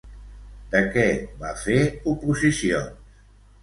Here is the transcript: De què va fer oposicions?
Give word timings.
De 0.71 0.81
què 0.95 1.05
va 1.45 1.53
fer 1.67 1.79
oposicions? 2.17 3.19